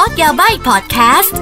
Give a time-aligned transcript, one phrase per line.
[0.00, 1.38] อร์สยาใบพอดแคสต์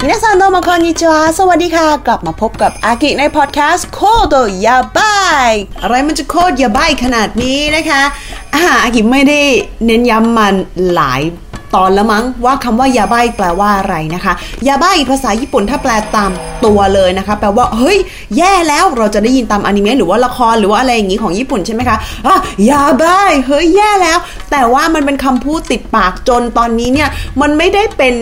[0.00, 4.36] มินาซันโดมาคอนนิจวาสวัสดีค่ะ กลับมาพบกับอากิในพอดแคสต์โคโด
[4.66, 5.16] ยาบา
[5.48, 5.52] ย
[5.82, 8.02] อะไรมันจะโคตรยาบายขนาดนี้นะคะ
[8.54, 9.40] อาอากิไม่ได้
[9.84, 10.54] เน้นย้ำมัน
[10.92, 11.20] หลาย
[11.74, 14.32] ตอนแล้วมั้งว่าคำว่ายาบ้าแปลว่าอะไรนะคะ
[14.66, 16.30] ยาบ้าภาษาญี่ปุ่นถ้าแปลตาม
[16.64, 17.98] ตัวเลยนะคะ แปลว่าเฮ้ย
[18.36, 21.96] แย่แล้วเราจะได้ยินตามอนิเมะหรือว่าละครหรือว่าอะไรอย่างนี้ของญี่ปุ่นใช่ไหมคะ
[22.26, 22.36] อะ
[22.70, 24.18] ยาบ้าเฮ้ยแย่แล้ว
[24.50, 27.08] แต่ว่ามันเป็นคำพูดติดปากจนตอนนี้เนี่ย
[27.40, 28.14] มันไม่ได้เป็น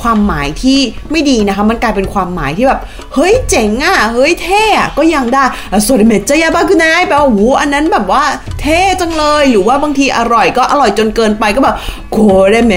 [0.00, 0.78] ความหมายที่
[1.10, 2.80] ไม่ดีนะคะ มันกลายเป็นความหมายที่แบบ
[3.14, 5.44] เฮ้ยเจ๋งอะเฮ้ยเท่อะก็ยังได้
[5.84, 8.24] โซเดเมจะยาบ้ากุนายแปลว่าโอ้อันนั้นแบบว่า
[8.60, 11.76] เท่จังเลยหรือว่าบางทีอร่อยก็อร่อยจนเกินไปก็แบบ
[12.12, 12.18] โค
[12.50, 12.72] เรเม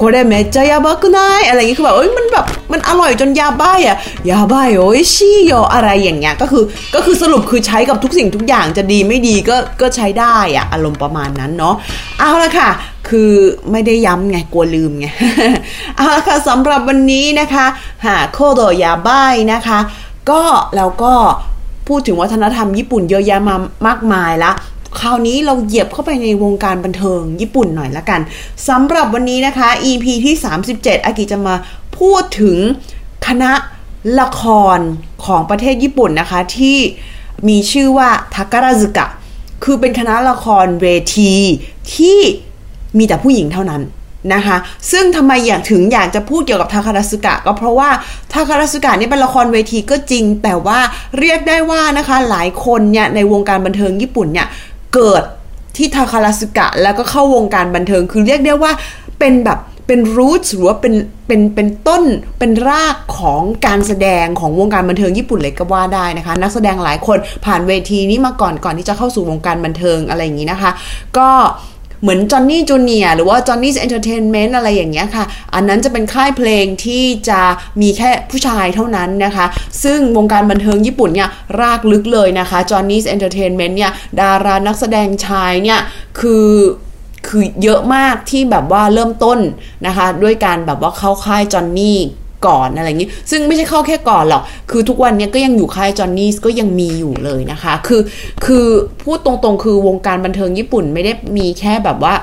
[0.00, 3.98] คเรเมจะยาบากุนายอะไรอย่างงี้คือแบบเอ้ยมันแบบมันอร่อยจนยาบ้าอะ
[4.30, 6.64] ยาบ้าโอ้ยชีโยอะไรอย่างเงี้ยก็คือ
[6.94, 11.74] ก็คือสรุปคือใช้กับทุกสิ่งทุกอย่างจะดีไม่ดีก็ก็ใช้ได้อะอารมณ์ประมาณนั้นเนาะ
[12.18, 12.70] เอาละค่ะ
[13.08, 13.32] คือ
[13.70, 15.06] ไม่ได้ย้ำไงกลัวลืมไง
[15.96, 17.66] เอาละค่ะสำหรับวันนี้นะคะ
[18.06, 19.78] หาโคโดยาบ้ายนะคะ
[20.30, 20.42] ก็
[20.76, 21.14] แล้วก็
[21.88, 24.52] พูดถึงวัฒนธรรมญี่ปุ่นเยอะแยะมามากมายละ
[25.00, 28.20] คราวนี้เราเหยียบเข้าไปในวงการบันเทิงญี่ปุ่นหน่อยละกัน
[28.68, 30.34] สำหรับวันนี้นะคะ EP ที่
[30.70, 31.54] 37 อากิจะมา
[31.98, 32.56] พูดถึง
[33.26, 33.52] คณะ
[34.20, 34.42] ละค
[34.76, 34.78] ร
[35.24, 36.78] ของประเทศญี่ปุ่นนะคะ ที่
[37.48, 39.06] มีชื่อว่าทาการาซึกะ
[39.64, 40.86] คือเป็นคณะละครเว
[41.16, 41.32] ที
[41.94, 42.18] ที่
[42.98, 43.82] มีแต่ผู้หญิงเท่านั้น
[44.34, 44.56] นะคะ
[44.92, 47.90] ซึ่งทำไมอยากถึงอยากจะพูดเกี่ยวกับทาคาราสึกะ ก็เพราะว่า
[48.32, 50.78] ทาคาราสึกะนี่เป็นละครเวทีก็จริง แต่ว่า
[51.18, 54.46] เรียกได้ว่านะคะหลายคนเนี่ยในวงการบันเทิงญี่ปุ่นเนี่ย
[54.94, 55.22] เกิด
[55.76, 58.72] ที่ Takarazuka แล้วก็เข้าวงการบันเทิงคือเรียกได้ว่า
[59.18, 60.94] เป็นแบบเป็น root หรือว่าเป็น
[61.26, 62.02] เป็นเป็นต้น
[62.38, 70.70] เป็นรากของการแสดงของวงการบันเทิงญี่ปุ่นเลยก็ว่าได้นะคะ นักแสดงหลายคนผ่านเวทีนี้มาก่อนก่อนที่จะเข้าสู่วงการบันเทิงอะไรอย่างนี้นะคะ
[71.18, 71.28] ก็
[72.04, 75.24] เหมือน Johnny's Junior หรือว่า Johnny Entertainment อะไรอย่างเงี้ยค่ะ
[75.54, 77.40] อันนั้นจะเป็นค่ายเพลงที่จะ
[77.80, 79.46] มีแค่ผู้ชายเท่านั้นนะคะ
[79.84, 81.28] ซึ่งวงการบันเทิงญี่ปุ่นเนี่ย
[81.60, 85.80] รากลึกเลยนะคะ Johnny Entertainment เนี่ยดารานักแสดงชายเนี่ย
[86.18, 86.50] คือ
[87.28, 89.38] คือเยอะมากที่แบบว่าเริ่มต้น
[89.86, 91.98] นะคะ ด้วยการแบบว่าเข้าค่าย Johnny
[92.46, 98.00] ก่อนอะไรอย่างนี้ ซึ่งไม่ใช่เข้าแค่ก่อนหรอก คือทุกวันนี้ก็ยังอยู่ค่าย Johnny ก็ยังมีอยู่เลยนะคะ คือ
[98.46, 98.66] คือ
[99.02, 102.14] พูดตรงๆ คือวงการบันเทิงญี่ปุ่นไม่ได้มีแค่แบบว่า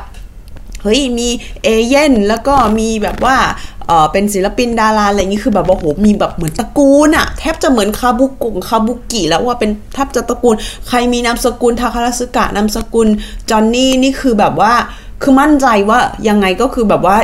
[0.83, 1.29] เฮ้ยมี
[1.63, 3.37] เอเย่นแล้วก็มีแบบว่า
[3.87, 10.55] เออเป็นศิลปินดาราอะไรอย่างนี้คือแบบว่าโหมีแบบเหมือนตระกูลอะแทบจะเหมือนคาบุกิคาบุกิแล้วว่าเป็นแทบจะตระกูล
[10.87, 13.07] ใครมีนามสกุลทาคาราสึกะนามสกุล
[13.49, 14.73] จอห์นนี่นี่คือแบบว่า
[15.21, 15.99] คือมั่นใจว่า
[16.29, 17.17] ยังไงก็คือแบบว่า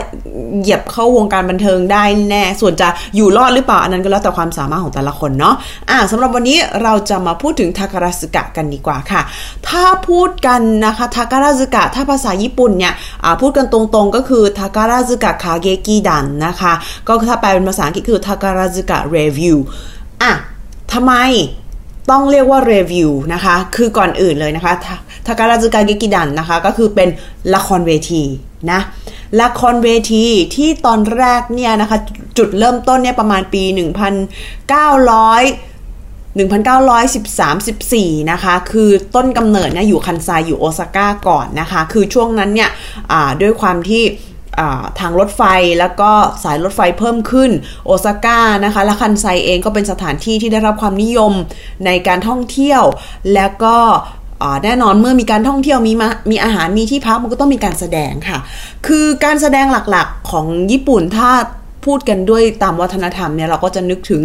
[0.62, 5.56] เหยียบเข้าวงการบันเทิงได้แน่ ส่วนจะอยู่รอดหรือเปล่าอันนั้นก็แล้วแต่ความสามารถของแต่ละคนเนาะ
[5.90, 9.22] อ่าสำหรับวันนี้เราจะมาพูดถึงทาการาสึกะกันดีกว่าค่ะ
[9.68, 12.94] ถ้าพูดกันนะคะทาการาสึกะถ้าภาษาญี่ปุ่นเนี่ย
[13.42, 16.74] พูดกันตรงๆก็คือทาการาสึกะคาเกกิดันนะคะ
[17.08, 19.58] ก็ถ้าแปลเป็นภาษาอังกฤษคือทาการาสึกะเรวิว
[20.24, 20.32] อะ
[20.94, 21.14] ทำไม
[22.10, 24.74] ต้องเรียกว่าเรวิวนะคะ คือก่อนอื่นเลยนะคะ
[25.28, 27.10] ทาการาซึกาเกกิดันนะคะ ก็คือเป็น
[27.56, 28.24] ละครเวที
[28.72, 28.80] นะ
[29.42, 30.26] ละครเวที
[30.56, 31.98] ที่ตอนแรกเนี่ยนะคะ
[32.38, 33.78] จุดเริ่มต้นเนี่ยประมาณปี 1900
[36.38, 42.70] 1913-14 นะคะ คือต้นกำเนิดเนี่ยอยู่คันไซอยู่โอซาก้าก่อนนะคะ คือช่วงนั้นเนี่ย
[43.42, 44.04] ด้วยความที่
[45.00, 45.42] ทางรถไฟ
[45.80, 46.12] แล้วก็
[46.44, 47.52] สายรถไฟเพิ่มขึ้น
[47.86, 51.34] โอซาก้านะคะและคันไซเองก็เป็นสถานที่ที่ได้รับความนิยม
[51.86, 52.84] ในการท่องเที่ยว
[53.34, 53.78] แล้วก็
[54.64, 58.40] แน่นอนเมื่อมีการท่องเที่ยวมีมามีอาหารมีที่พักมันก็ต้องมีการแสดงค่ะ
[58.88, 61.30] คือการแสดงหลักๆของญี่ปุ่นถ้า
[61.86, 64.22] พูดกันด้วยตามวัฒนธรรมเนี่ยเราก็จะนึกถึง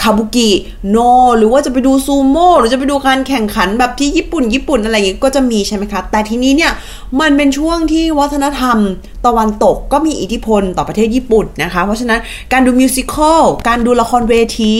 [0.00, 0.50] คาบุกิ
[0.90, 0.96] โน
[1.38, 6.72] หรือว่าจะไปดูซูโม่หรือจะไปดูการแข่งขันแบบที่ญี่ปุ่น ญี่ปุ่นอะไรอย่างเงี้ยก็จะมีใช่ไหมคะ แต่ทีนี้เนี่ย
[7.20, 8.78] มันเป็นช่วงที่วัฒนธรรม
[9.26, 12.20] ตะวันตกก็มีอิทธิพลต่อประเทศญี่ปุ่นนะคะ เพราะฉะนั้น
[12.52, 14.74] การดู musical การดูละครเวที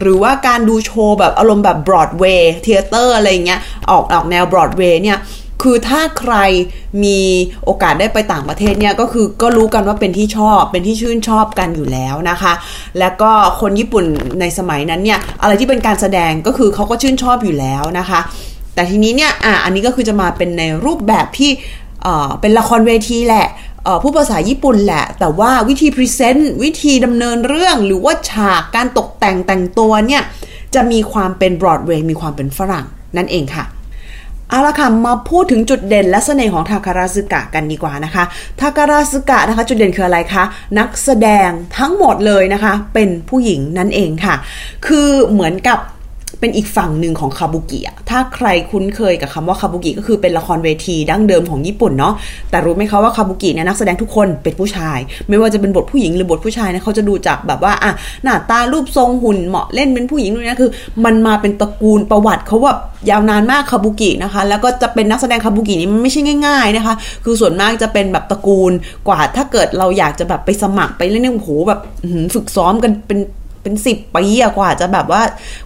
[0.00, 5.18] หรือว่าการดูโชว์แบบอารมณ์แบบ Broadway theater อะไรเงี้ยออกออกแนวบรอดเวย์เนี่ย
[5.62, 6.34] คือถ้าใคร
[7.04, 7.18] มี
[7.64, 12.52] โอกาสได้ไปต่างประเทศเนี่ยก็คือก็รู้กันว่าเป็นที่ชอบเป็นที่ชื่นชอบกันอยู่แล้วนะคะ
[12.98, 13.30] แล้วก็
[13.60, 14.04] คนญี่ปุ่น
[14.40, 18.20] ในสมัยนั้นเนี่ยอะไรที่เป็นการแสดงก็คือเขาก็ชื่นชอบอยู่แล้วนะคะ
[18.74, 21.50] แต่ทีนี้เนี่ยอะอันนี้ก็คือจะมาเป็นในรูปแบบที่
[22.02, 23.46] เอ่อเป็นละครเวทีแหละ
[24.02, 30.22] พูดภาษาญี่ปุ่นแหละ แต่ว่าวิธี present วิธีดำเนินเรื่องหรือว่าฉากการตกแต่งแต่งตัวเนี่ย
[30.74, 32.86] จะมีความเป็นบรอดเวย์มีความเป็นฝรั่ง
[33.16, 33.64] นั่นเองค่ะ
[34.50, 38.24] เอาละค่ะมาพูดถึงจุดเด่นและเสน่ห์ของ Takarazuka กันดีกว่านะคะ
[38.60, 40.44] Takarazuka นะคะจุดเด่นคืออะไรคะ
[40.78, 44.34] นักแสดงทั้งหมดเลยนะคะ เป็นผู้หญิงนั่นเองค่ะ
[44.86, 45.78] คือเหมือนกับ
[46.40, 52.14] เป็นอีกฝั่งหนึ่งของคาบุกิอะถ้าใครคุ้นเคยกับคำว่าคาบุกิก็คือเป็นละครเวทีดั้งเดิมของญี่ปุ่นเนาะ
[52.50, 54.98] แต่รู้ไหมคะว่าคาบุกิเนี่ยนักแสดงทุกคนเป็นผู้ชาย
[55.28, 57.92] ไม่ว่าจะเป็นบทผู้หญิงหรือบทผู้ชายนะเขาจะดูจากแบบว่าอะ
[58.24, 60.70] หน้าตารูปทรงหุ่นเหมาะเล่นเป็นผู้หญิงนู่นนี่คือ
[61.04, 62.78] มันมาเป็นตระกูลประวัติเขาแบบ
[63.10, 66.94] ยาวนานมากคาบุกินะคะ แล้วก็จะเป็นนักแสดงคาบุกินี่มันไม่ใช่ง่าย ๆนะคะ
[67.24, 68.72] คือส่วนมากจะเป็นแบบตระกูล
[69.08, 71.80] กว่าถ้าเกิดเราอยากจะแบบไปสมัครไปเล่นเนี่ยโอ้โหแบบ
[72.34, 73.18] ฝึกซ้อมกันเป็น
[73.62, 74.24] เป็นสิบปี
[74.58, 75.22] กว่าจะแบบว่า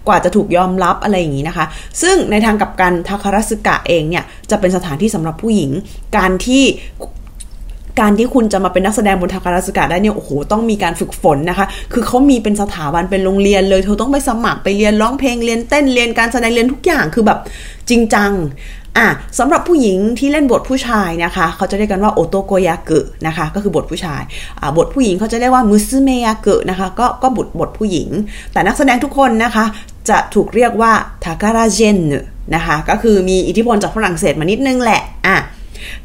[0.08, 1.66] กว่าจะถูกยอมรับอะไรอย่างนี้นะคะ
[2.02, 5.70] ซึ่งในทางกับการทาคารัสกะเองเนี่ยจะเป็นสถานที่สำหรับผู้หญิง
[6.16, 6.64] การที่
[8.00, 17.38] การที่คุณจะมาเป็นนักแสดงบนทาคาราสกะได้เนี่ยโอ้โหต้องมีการฝึกฝนนะคะ คือเขามีเป็นสถาบันเป็นโรงเรียนเลย เธอต้องไปสมัครไปเรียนร้องเพลงเรียนเต้นเรียนการแสดงเรียนทุกอย่างคือแบบ
[17.90, 18.30] จริงจัง
[18.98, 19.08] อะ
[19.38, 24.22] สำหรับผู้หญิงที่เล่นบทผู้ชายนะคะ เขาจะเรียกกันว่าโอโตโกยาเกะนะคะ ก็คือบทผู้ชาย
[24.60, 28.08] อ่าบทผู้หญิงเขาจะเรียกว่ามุซึเมยาเกะนะคะ ก็ก็บทบทผู้หญิง
[28.52, 29.64] แต่นักแสดงทุกคนนะคะ
[30.08, 30.92] จะถูกเรียกว่า
[31.24, 31.98] ทาการาเจน
[32.54, 35.36] นะคะ ก็คือมีอิทธิพลจากฝรั่งเศสมานิดนึงแหละอะ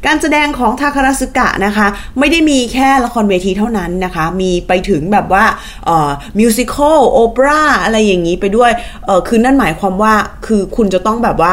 [0.06, 1.86] การแสดงของทาคาราสึกะนะคะ
[2.18, 5.44] ไม่ได้มีแค่ละครเวทีเท่านั้นนะคะ มีไปถึงแบบว่า
[6.38, 8.70] มิวสิควลโอเปร่าอะไรอย่างนี้ไปด้วย
[9.28, 10.14] คือนั่นหมายความว่า
[10.46, 11.52] คือคุณจะต้องแบบว่า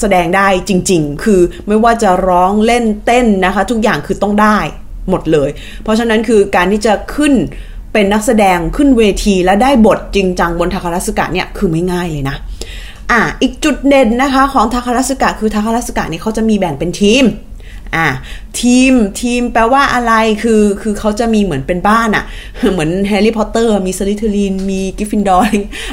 [0.00, 4.58] แสดงได้จริง ๆ คือไม่ว่าจะร้องเล่นเต้นนะคะ ทุกอย่างคือต้องได้
[5.10, 5.50] หมดเลย
[5.82, 7.32] เพราะฉะนั้นคือการที่จะขึ้น
[7.92, 12.36] เป็นนักแสดงขึ้นเวทีและได้บทจริงจังบน Takarazuka เนี่ยคือไม่ง่ายเลยนะ
[13.10, 17.24] อะอีกจุดเด่นนะคะของ Takarazuka คือ Takarazuka นี่เขาจะมีแบ่งเป็นทีม
[17.96, 18.08] อะ
[18.60, 20.12] ทีมทีมแปลว่าอะไร
[20.42, 22.24] คือคือเขาจะมีเหมือนเป็นบ้านอะ่ะ
[22.72, 25.46] เหมือน Harry Potter มีสลิทลินมี Gryffindor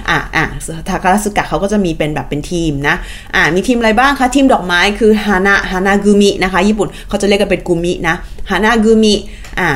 [0.09, 0.45] อะอะ
[0.87, 2.95] ทาคารสึกะเขาก็จะมีเป็นแบบเป็นทีมนะ
[3.35, 8.15] อะมีทีมอะไรบ้างคะ ทีมดอกไม้คือฮานาฮานากุมินะคะญี่ปุ่นเขาจะเรียกกันเป็นกุมินะ
[8.49, 9.13] ฮานากุมิ
[9.59, 9.67] อะ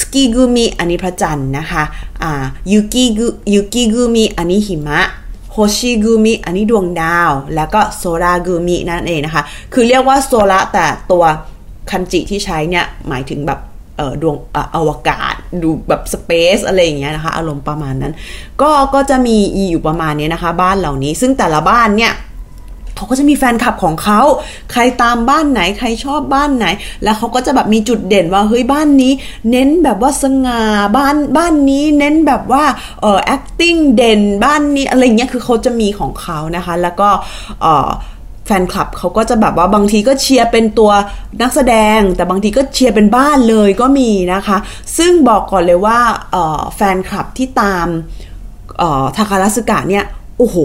[0.00, 1.82] สกีกุมิอันนี้พระจันทร์นะคะ
[2.22, 5.00] อ่ายูกิกุยูกิกุมิอันนี้หิมะ
[5.52, 9.42] โฮชิกุมิอันนี้ดวงดาว แล้วก็โซรากุมินั่นเองนะคะ
[9.72, 11.24] คือเรียกว่าโซระแต่ตัว
[11.90, 13.60] คันจิที่ใช้เนี่ย หมายถึงแบบ
[14.22, 14.36] ดวง
[14.76, 18.12] อวกาศดูแบบสเปซอะไรอย่างเงี้ยนะคะ อารมณ์ประมาณนั้น
[18.62, 19.36] ก็ก็จะมี
[19.70, 22.12] อยู่ประมาณนี้นะคะ บ้านเหล่านี้ซึ่งแต่ละบ้านเนี่ย
[23.00, 24.20] เขาก็จะมีแฟนคลับของเขา
[24.72, 26.66] ใครตามบ้านไหนใครชอบบ้านไหน
[27.04, 29.12] แล้วเขาก็จะแบบมีจุดเด่นว่าเฮ้ยบ้านนี้
[29.50, 30.62] เน้นแบบว่าสง่า
[30.96, 32.64] บ้านบ้านนี้เน้นแบบว่า
[33.00, 37.08] เอ่อ acting เด่นบ้านนี้อะไรเงี้ยคือเขาจะมีของเขานะคะ แล้วก็
[37.62, 37.88] เอ่อ
[38.46, 40.90] แฟนคลับเขาก็จะแบบว่าบางทีก็เชียร์เป็นตัว
[41.40, 44.58] นักแสดง แต่บางทีก็เชียร์เป็นบ้านเลยก็มีนะคะ
[44.98, 45.98] ซึ่งบอกก่อนเลยว่า
[46.76, 47.86] แฟนคลับที่ตาม
[49.16, 50.04] ทาคาราสึกะเนี่ย
[50.38, 50.56] โอ้โห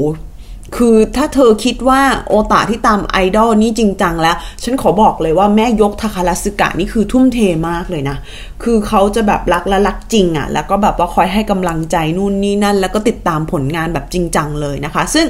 [0.76, 7.38] คือถ้าเธอคิดว่าโอตาที่ตามไอดอลนี่จริงจังแล้ว ฉันขอบอกเลยว่าแม่ยกทาคาราสึกะนี่คือทุ่มเท
[7.70, 8.18] มากเลยนะ
[8.64, 15.26] คือเขาจะแบบรักและรักจริงอะ่ะ แล้วก็แบบว่าคอยให้กำลังใจนู่นนี่นั่น แล้วก็ติดตามผลงานแบบจริงจังเลยนะคะ ซึ่ง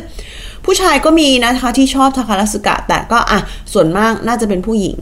[0.65, 3.39] ผู้ชายก็มีนะคะที่ชอบทาคาราสึกะ แต่ก็อะ
[3.73, 4.99] ส่วนมากน่าจะเป็นผู้หญิง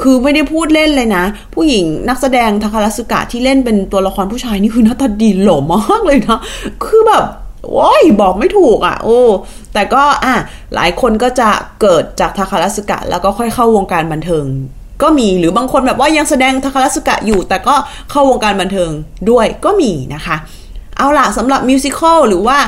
[0.00, 6.38] คือไม่ได้พูดเล่นเลยนะ ผู้หญิงนักแสดงทาคาราสึกะที่เล่นเป็นตัวละครผู้ชายนี่คือหน้าตาดีหล่อมากเลยนะ
[6.84, 7.24] คือแบบ
[7.70, 9.20] โอ้ยบอกไม่ถูกอะ โอ้
[9.74, 10.34] แต่ก็อะ
[10.74, 11.48] หลายคนก็จะ
[11.80, 14.44] เกิดจากทาคารัสกะ แล้วก็ค่อยเข้าวงการบันเทิง
[15.02, 17.74] ก็มีหรือบางคนแบบว่ายังแสดงทาคารัสกะอยู่ แต่ก็
[18.10, 18.90] เข้าวงการบันเทิง
[19.30, 20.36] ด้วยก็มีนะคะ
[20.98, 22.58] เอาล่ะสำหรับมิวสิควลหรือว่า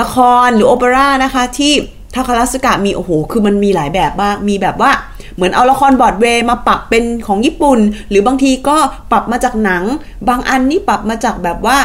[0.00, 1.72] ละครหรือโอเปร่านะคะที่
[2.14, 4.90] ทาคารัสกะมีโอ้โห คือมันมีหลายแบบมาก มีแบบว่า
[5.34, 7.78] เหมือนเอาละครบอดเวย์มาปรับเป็นของญี่ปุ่น
[8.10, 8.76] หรือบางทีก็
[9.12, 9.84] ปรับมาจากหนัง
[10.28, 11.78] บางอันนี่ปรับมาจากแบบว่า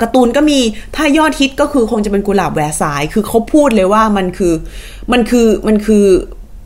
[0.00, 0.58] การ์ตูนก็มี
[0.96, 4.54] ถ้ายอดฮิตก็คือคงจะเป็นกุหลาบแหวสาย คือเขาพูดเลยว่ามันคือ
[5.12, 6.04] มันคือมันคือ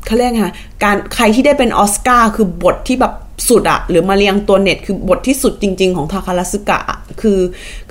[0.07, 0.47] เขาเรียกไง
[0.85, 3.15] การใครที่ได้เป็นออสการ์คือบทที่แบบ
[3.49, 6.81] สุดอะหรือ Marie Antoinette คือบทที่สุดจริง ๆ ของ Takarazuka
[7.21, 7.39] คือ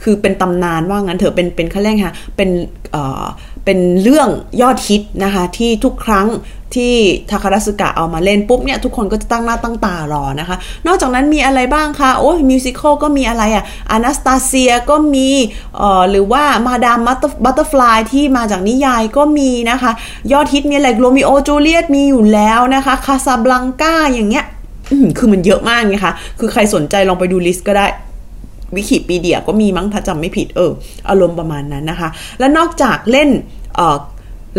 [0.01, 2.07] คือเป็นตำนานว่างั้นเถอะเป็นเป็นเขาเรียกไง
[2.37, 2.49] เป็น
[2.91, 3.25] เอ่อ
[3.65, 4.29] เป็นเรื่อง
[4.61, 6.27] ยอดฮิตนะคะ ที่ทุกครั้ง
[6.75, 6.93] ที่
[7.29, 10.57] Takarazuka เอามาเล่นปุ๊บเนี่ยทุกคนก็จะตั้งหน้าตั้งตารอนะคะ
[10.87, 15.29] นอกจากนั้นมีอะไรบ้างคะ โอ้ย musical ก็มีอะไรอะ Anastasia ก็มี
[15.77, 19.91] เอ่อหรือว่า Madame Butterfly ที่มาจากนิยายก็มีนะคะ
[20.31, 24.45] ยอดฮิตมีอะไร Romeo Juliet มีอยู่แล้วนะคะ Casablanca อย่างเงี้ย
[25.17, 27.87] คือมันเยอะมากไงคะคือใครสนใจลองไปดู list ก็ได้
[28.77, 30.71] วิกิปีเดียก็มีมั้งถ้าจำไม่ผิดเออ
[31.09, 33.29] อารมณ์ประมาณนั้นนะคะ และนอกจากเล่น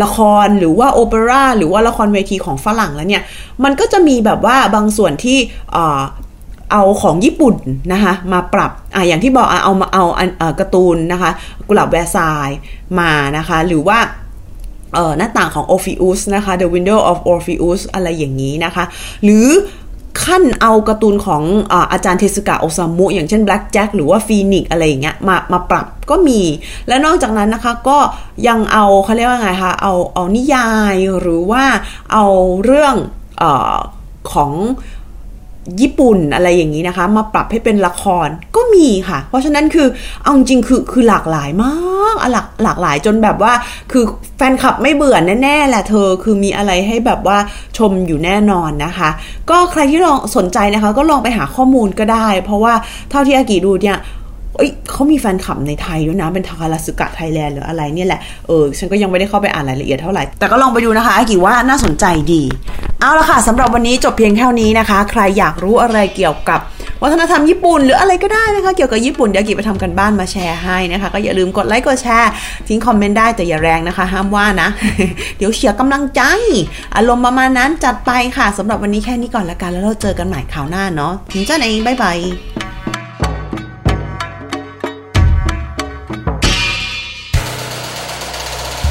[0.03, 3.23] ละครหรือว่าโอเปร่าหรือว่าละครเวทีของฝรั่งแล้วเนี่ย
[3.65, 5.39] มันก็จะมีแบบว่าบางส่วนที่
[6.73, 7.57] เอาของญี่ปุ่น
[7.93, 10.05] นะคะมาปรับอ่าอย่างที่บอกเอามาเอา
[10.61, 11.31] การ์ตูนนะคะ
[11.69, 12.49] กุหลาบแวร์ซาย
[13.01, 13.99] มานะคะ หรือว่า
[15.19, 18.85] หน้าต่างของ Orpheus นะคะ The Window of Orpheus อะไรอย่างนี้นะคะ
[19.25, 19.47] หรือ
[20.27, 21.43] ขั้นเอาการ์ตูนของ
[21.73, 26.41] อาอาจารย์เทสกะโอซามุ อย่างเช่น Black Jack หรือว่าฟีนิกอะไรอย่างเงี้ยมามาปรับก็มี
[26.89, 27.99] และนอกจากนั้นนะคะก็
[28.49, 31.65] ยังเอาเขาเรียกว่าไงคะเอาเอานิยายหรือว่า
[32.13, 32.27] เอา
[32.65, 32.95] เรื่อง
[33.43, 33.45] อ
[34.33, 34.53] ของ
[35.81, 39.89] ญี่ปุ่นอะไรอย่างนี้นะคะ มาปรับให้เป็นละครก็มีค่ะ เพราะฉะนั้นคือ
[40.23, 43.53] เอาจริงคือคือหลากหลายมากอะหลากหลากหลายจนแบบว่า
[43.93, 44.05] คือ
[44.37, 47.39] แฟนคลับไม่เบื่อแน่ๆแหละเธอคือมีอะไรให้แบบว่า
[47.79, 49.11] ชมอยู่แน่นอนนะคะ
[49.51, 52.75] ก็ใครที่ลองสนใจนะคะ ก็ลองไปหาข้อมูลก็ได้ เพราะว่า
[53.11, 53.99] เท่าที่อากิดูเนี่ย
[54.59, 62.43] เอ้ยเขามีแฟนคลับในไทยด้วยนะ เป็นทาราสึกะไทยแลนด์หรืออะไรเนี่ยแหละ เออ ฉันก็ยังไม่ได้เข้าไปอ่านรายละเอียดเท่าไหร่ แต่ก็ลองไปดูนะคะอากิว่าน่าสนใจดี
[63.01, 66.61] เอาละค่ะสำหรับวันนี้จบเพียงเท่านี้นะคะ ใครอยากรู้อะไรเกี่ยวกับ
[67.03, 72.31] วัฒนธรรมญี่ปุ่นหรืออะไรก็ได้นะคะ เกี่ยวกับญี่ปุ่นเดี๋ยวกิไปทำกันบ้านมาแชร์ให้นะคะ ก็อย่าลืมกดไลค์กดแชร์
[72.69, 74.69] ทิ้งคอมเมนต์ได้แต่อย่าแรงนะคะ ห้ามว่านะ
[75.39, 76.23] เดี๋ยวเสียกำลังใจ
[76.97, 82.19] อารมณ์ประมาณนั้นจัดไปค่ะสำหรับวันนี้แค่นี้ก่อนละกันแล้วเราเจอกันใหม่คราวหน้าเนาะถึงเจ้าเองบ๊ายบาย